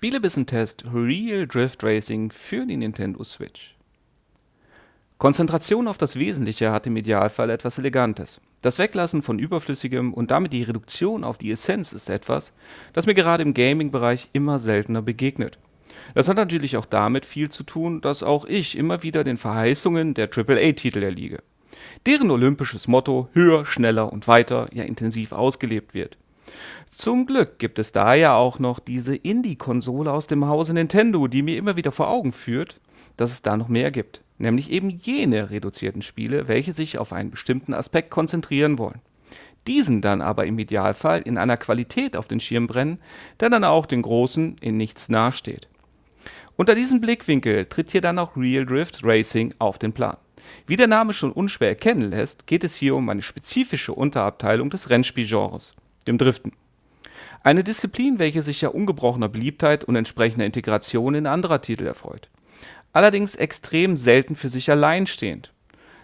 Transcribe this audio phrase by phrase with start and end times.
[0.00, 3.76] Spielebissentest Real Drift Racing für die Nintendo Switch.
[5.18, 8.40] Konzentration auf das Wesentliche hat im Idealfall etwas Elegantes.
[8.62, 12.54] Das Weglassen von Überflüssigem und damit die Reduktion auf die Essenz ist etwas,
[12.94, 15.58] das mir gerade im Gaming-Bereich immer seltener begegnet.
[16.14, 20.14] Das hat natürlich auch damit viel zu tun, dass auch ich immer wieder den Verheißungen
[20.14, 21.42] der AAA-Titel erliege.
[22.06, 26.16] Deren olympisches Motto höher, schneller und weiter ja intensiv ausgelebt wird.
[26.90, 31.42] Zum Glück gibt es da ja auch noch diese Indie-Konsole aus dem Hause Nintendo, die
[31.42, 32.80] mir immer wieder vor Augen führt,
[33.16, 34.22] dass es da noch mehr gibt.
[34.38, 39.00] Nämlich eben jene reduzierten Spiele, welche sich auf einen bestimmten Aspekt konzentrieren wollen.
[39.66, 42.98] Diesen dann aber im Idealfall in einer Qualität auf den Schirm brennen,
[43.38, 45.68] der dann auch den großen in nichts nachsteht.
[46.56, 50.16] Unter diesem Blickwinkel tritt hier dann auch Real Drift Racing auf den Plan.
[50.66, 54.90] Wie der Name schon unschwer erkennen lässt, geht es hier um eine spezifische Unterabteilung des
[54.90, 55.74] Rennspielgenres,
[56.10, 56.52] dem Driften.
[57.42, 62.28] Eine Disziplin, welche sich ja ungebrochener Beliebtheit und entsprechender Integration in anderer Titel erfreut.
[62.92, 65.52] Allerdings extrem selten für sich allein stehend.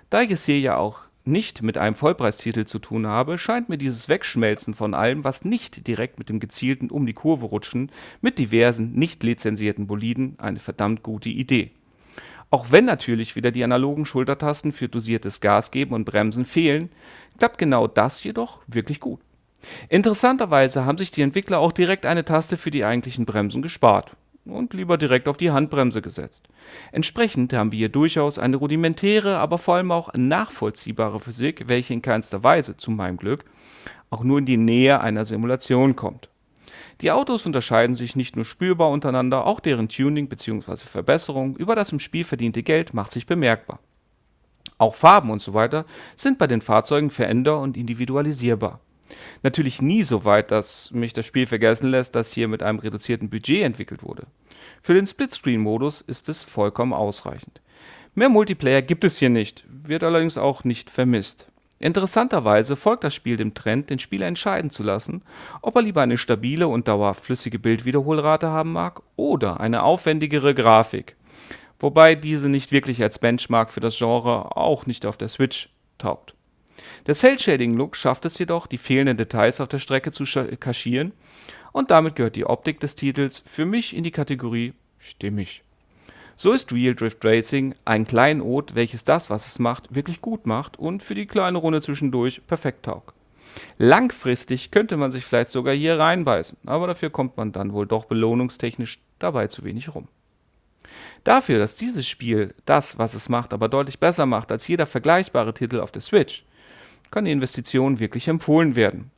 [0.09, 3.79] Da ich es hier ja auch nicht mit einem Vollpreistitel zu tun habe, scheint mir
[3.79, 7.91] dieses Wegschmelzen von allem, was nicht direkt mit dem gezielten um die Kurve rutschen,
[8.21, 11.73] mit diversen nicht lizenzierten Boliden eine verdammt gute Idee.
[12.51, 16.91] Auch wenn natürlich wieder die analogen Schultertasten für dosiertes Gas geben und Bremsen fehlen,
[17.39, 19.21] klappt genau das jedoch wirklich gut.
[19.89, 24.75] Interessanterweise haben sich die Entwickler auch direkt eine Taste für die eigentlichen Bremsen gespart und
[24.75, 26.49] lieber direkt auf die Handbremse gesetzt.
[26.93, 32.03] Entsprechend haben wir hier durchaus eine rudimentäre, aber vor allem auch nachvollziehbare Physik, welche in
[32.03, 33.45] keinster Weise, zu meinem Glück,
[34.11, 36.29] auch nur in die Nähe einer Simulation kommt.
[37.03, 40.77] Die Autos unterscheiden sich nicht nur spürbar untereinander, auch deren Tuning bzw.
[40.77, 43.81] Verbesserung über das im Spiel verdiente Geld macht sich bemerkbar.
[44.79, 45.85] Auch Farben und so weiter
[46.17, 48.81] sind bei den Fahrzeugen veränder- und individualisierbar.
[49.43, 53.31] Natürlich nie so weit, dass mich das Spiel vergessen lässt, dass hier mit einem reduzierten
[53.31, 54.27] Budget entwickelt wurde.
[54.83, 57.61] Für den Splitscreen-Modus ist es vollkommen ausreichend.
[58.15, 61.49] Mehr Multiplayer gibt es hier nicht, wird allerdings auch nicht vermisst.
[61.79, 65.23] Interessanterweise folgt das Spiel dem Trend, den Spieler entscheiden zu lassen,
[65.61, 71.17] ob er lieber eine stabile und dauerhaft flüssige Bildwiederholrate haben mag oder eine aufwendigere Grafik.
[71.79, 75.69] Wobei diese nicht wirklich als Benchmark für das Genre auch nicht auf der Switch
[75.99, 76.36] taugt.
[77.07, 80.25] Der Cell-Shading-Look schafft es jedoch, die fehlenden Details auf der Strecke zu
[80.59, 81.13] kaschieren
[81.73, 85.63] und damit gehört die Optik des Titels für mich in die Kategorie stimmig.
[86.39, 90.79] So ist Real Drift Racing ein Kleinod, welches das, was es macht, wirklich gut macht
[90.79, 93.15] und für die kleine Runde zwischendurch perfekt taugt.
[93.79, 98.05] Langfristig könnte man sich vielleicht sogar hier reinbeißen, aber dafür kommt man dann wohl doch
[98.05, 100.09] belohnungstechnisch dabei zu wenig rum.
[101.25, 105.55] Dafür, dass dieses Spiel das, was es macht, aber deutlich besser macht als jeder vergleichbare
[105.55, 106.45] Titel auf der Switch,
[107.11, 109.11] kann die Investition wirklich empfohlen werden.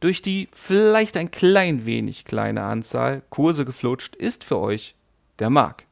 [0.00, 4.94] Durch die vielleicht ein klein wenig kleine Anzahl Kurse geflutscht ist für euch
[5.38, 5.86] der Mark.